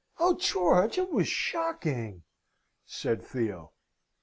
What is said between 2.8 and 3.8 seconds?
said Theo.